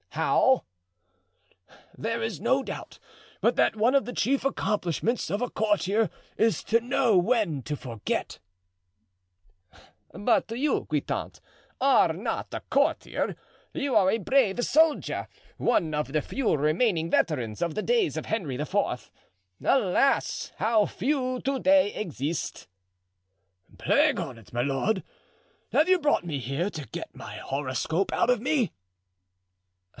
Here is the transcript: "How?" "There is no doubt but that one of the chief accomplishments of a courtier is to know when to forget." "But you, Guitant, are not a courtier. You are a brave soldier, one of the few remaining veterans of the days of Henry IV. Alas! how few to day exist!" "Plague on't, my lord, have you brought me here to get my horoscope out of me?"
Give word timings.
"How?" 0.09 0.65
"There 1.95 2.21
is 2.23 2.41
no 2.41 2.63
doubt 2.63 2.97
but 3.39 3.55
that 3.55 3.75
one 3.77 3.93
of 3.95 4.03
the 4.05 4.11
chief 4.13 4.43
accomplishments 4.43 5.29
of 5.29 5.41
a 5.43 5.49
courtier 5.49 6.09
is 6.37 6.63
to 6.65 6.81
know 6.81 7.17
when 7.17 7.61
to 7.61 7.75
forget." 7.77 8.39
"But 10.11 10.51
you, 10.51 10.87
Guitant, 10.89 11.39
are 11.79 12.11
not 12.13 12.47
a 12.51 12.59
courtier. 12.61 13.35
You 13.73 13.95
are 13.95 14.09
a 14.11 14.17
brave 14.17 14.65
soldier, 14.65 15.27
one 15.57 15.93
of 15.93 16.11
the 16.11 16.21
few 16.21 16.55
remaining 16.55 17.09
veterans 17.11 17.61
of 17.61 17.75
the 17.75 17.83
days 17.83 18.17
of 18.17 18.25
Henry 18.25 18.55
IV. 18.55 18.75
Alas! 19.63 20.51
how 20.57 20.87
few 20.87 21.39
to 21.41 21.59
day 21.59 21.93
exist!" 21.93 22.67
"Plague 23.77 24.19
on't, 24.19 24.51
my 24.51 24.63
lord, 24.63 25.03
have 25.71 25.87
you 25.87 25.99
brought 25.99 26.25
me 26.25 26.39
here 26.39 26.69
to 26.71 26.87
get 26.87 27.15
my 27.15 27.37
horoscope 27.37 28.11
out 28.11 28.31
of 28.31 28.41
me?" 28.41 28.71